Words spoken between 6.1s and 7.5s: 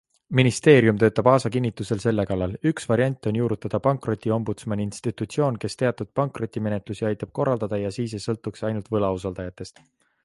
pankrotimenetlusi aitab